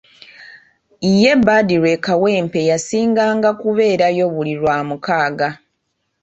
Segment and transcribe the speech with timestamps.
[1.21, 5.49] Ye Badru e Kawempe yasinganga kubeerayo buli lwamukaaga.